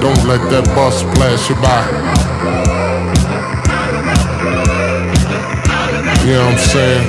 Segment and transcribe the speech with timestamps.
[0.00, 1.84] Don't let that bus pass you by.
[6.24, 7.04] You know what I'm saying?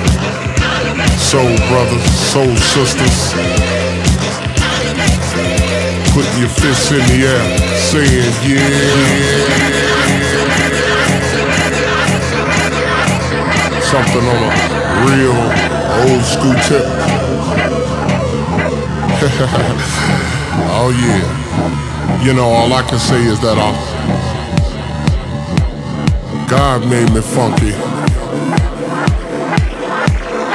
[1.16, 3.32] Soul brothers, soul sisters.
[6.12, 7.44] Putting your fists in the air,
[7.80, 8.60] saying yeah.
[13.88, 14.52] Something on a
[15.08, 15.38] real
[16.12, 16.84] old school tip.
[20.76, 21.81] oh yeah.
[22.24, 23.72] You know, all I can say is that I,
[26.48, 27.72] God made me funky.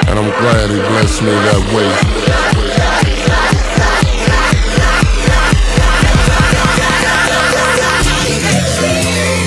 [0.10, 2.28] And I'm glad he blessed me that way.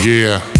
[0.05, 0.60] Yeah.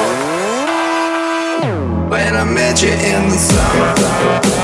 [2.83, 4.60] you in the summer.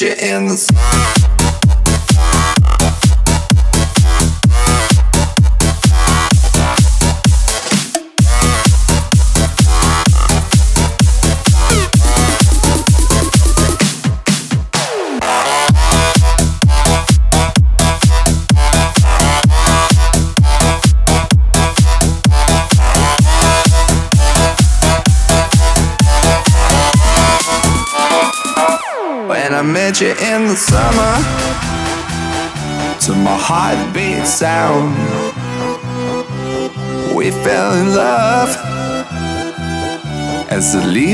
[0.00, 1.09] You in the summer.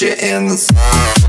[0.00, 1.21] You in the summer.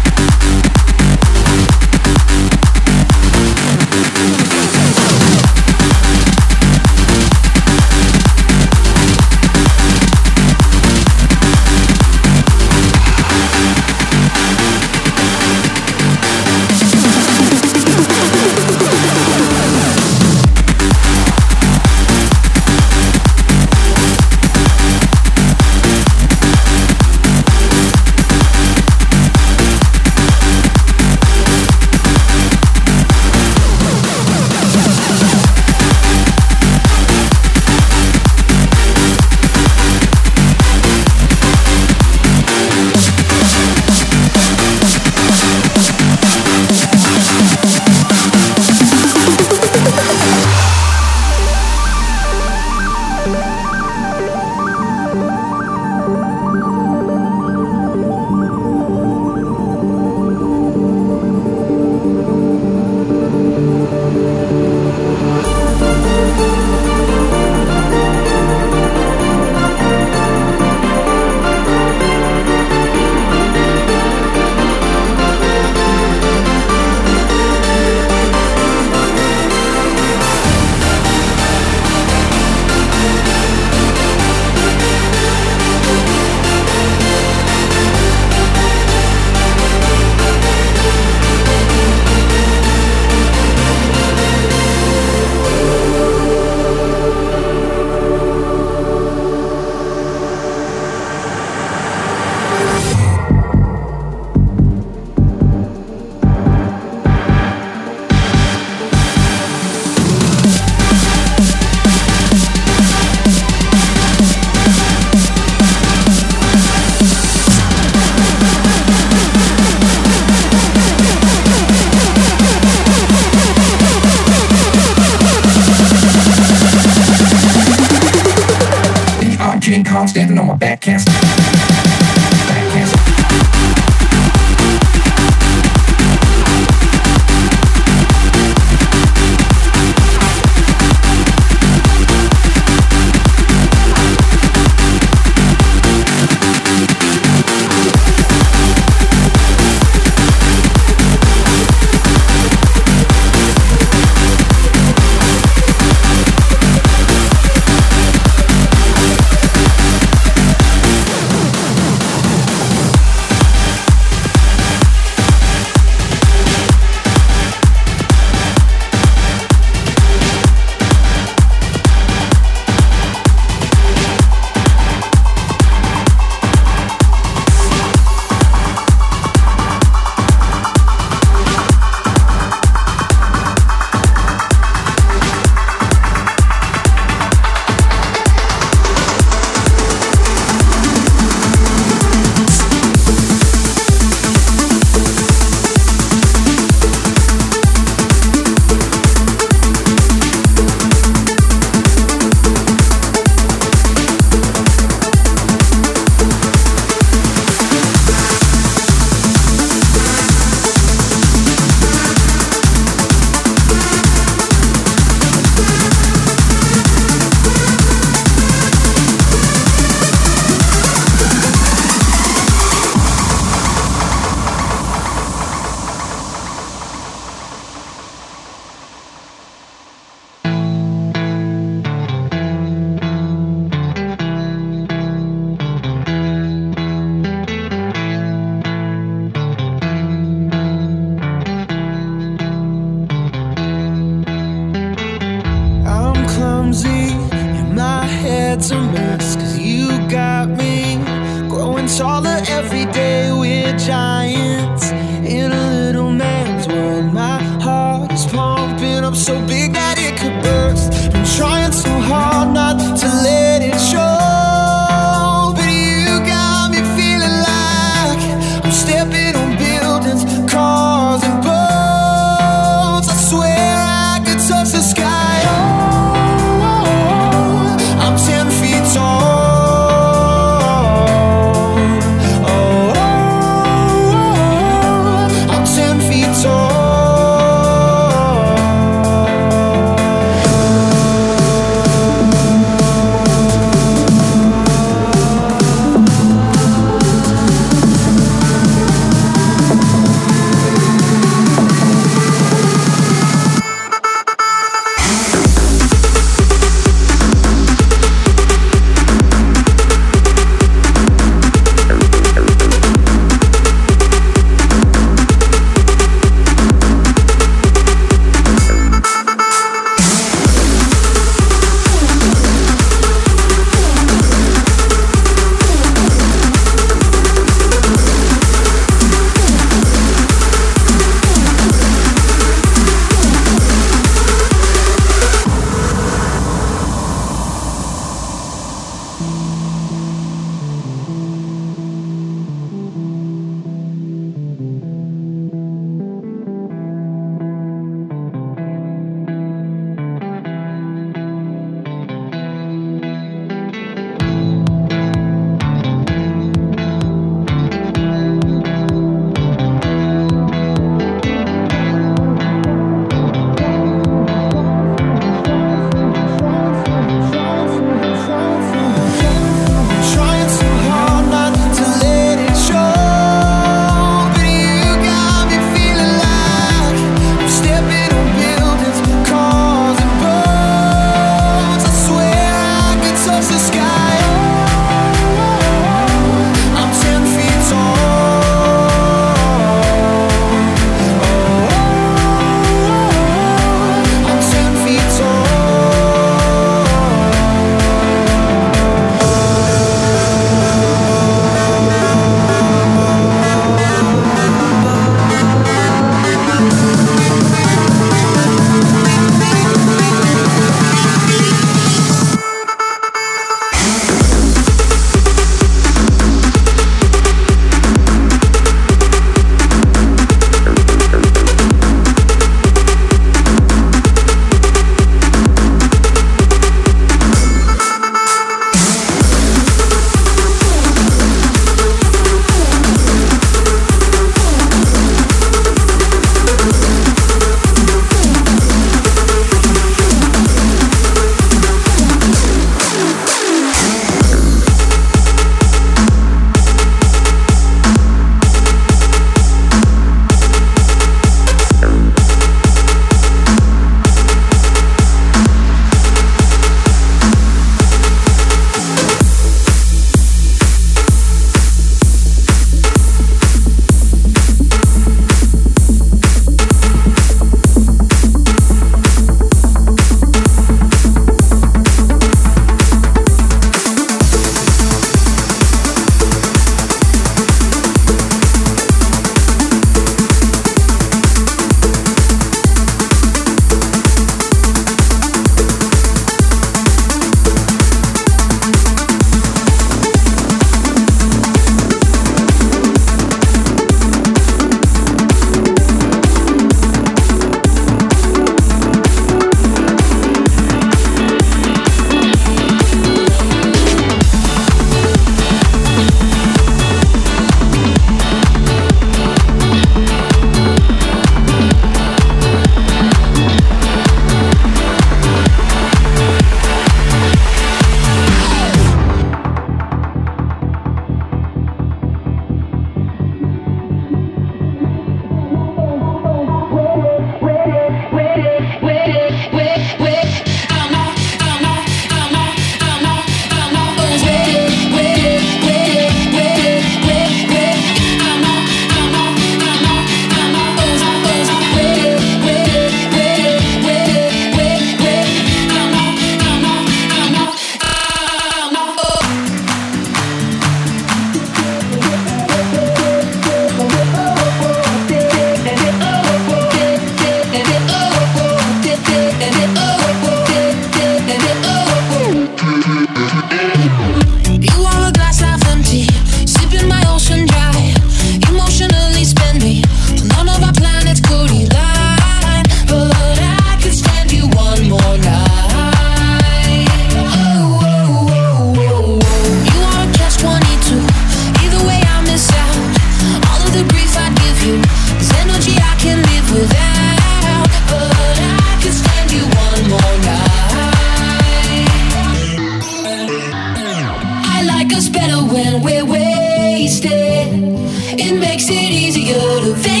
[598.23, 600.00] It makes it easier to fade.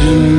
[0.00, 0.29] to me.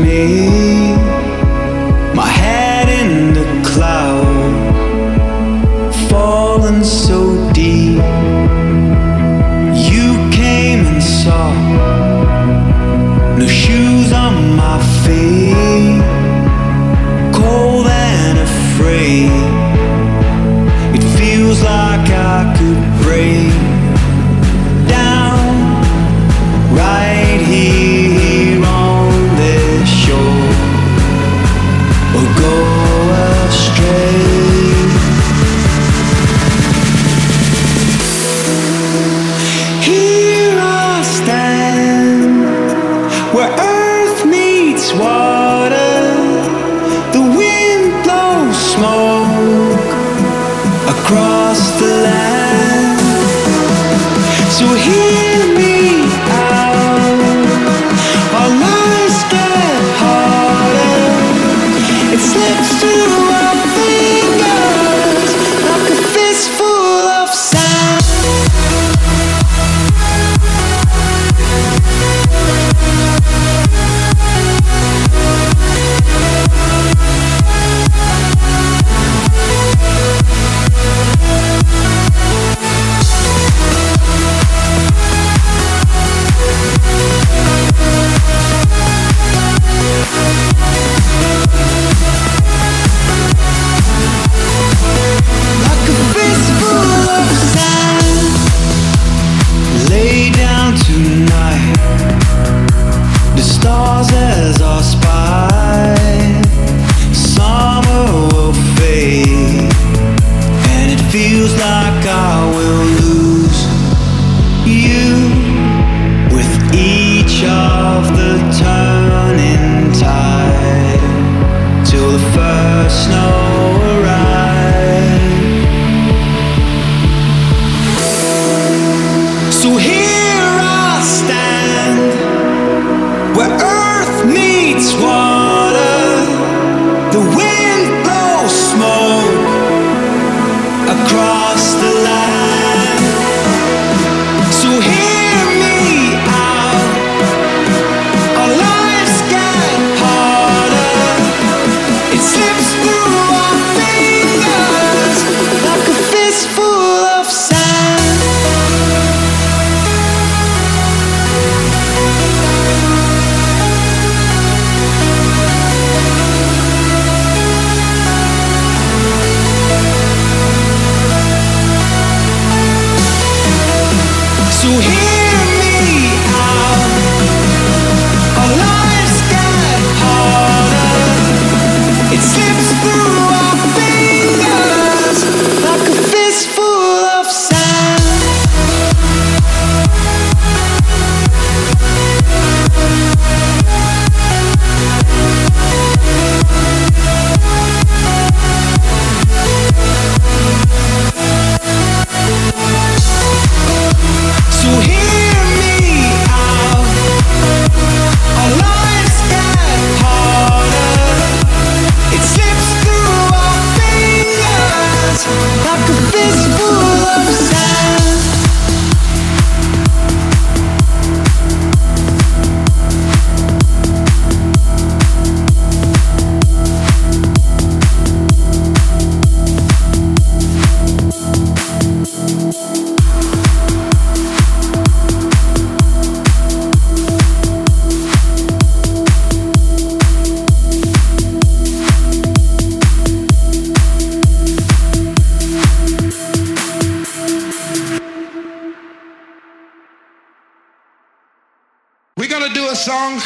[252.42, 253.22] Going to do a song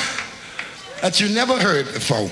[1.01, 2.29] that you never heard before.